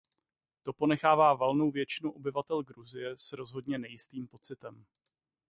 To 0.63 0.73
ponechává 0.73 1.33
valnou 1.33 1.71
většinu 1.71 2.11
obyvatel 2.11 2.63
Gruzie 2.63 3.17
s 3.17 3.33
rozhodně 3.33 3.77
nejistým 3.79 4.27
pocitem. 4.27 4.85